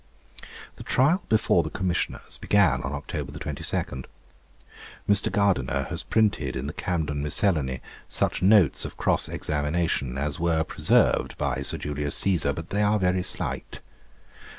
The 0.77 0.83
trial 0.83 1.23
before 1.29 1.61
the 1.61 1.69
Commissioners 1.69 2.39
began 2.39 2.81
on 2.81 2.91
October 2.93 3.37
22. 3.37 3.61
Mr. 5.07 5.31
Gardiner 5.31 5.83
has 5.91 6.01
printed 6.01 6.55
in 6.55 6.65
the 6.65 6.73
Camden 6.73 7.21
Miscellany 7.21 7.81
such 8.09 8.41
notes 8.41 8.83
of 8.83 8.97
cross 8.97 9.29
examination 9.29 10.17
as 10.17 10.39
were 10.39 10.63
preserved 10.63 11.37
by 11.37 11.61
Sir 11.61 11.77
Julius 11.77 12.19
Cæsar, 12.19 12.55
but 12.55 12.71
they 12.71 12.81
are 12.81 12.97
very 12.97 13.21
slight. 13.21 13.81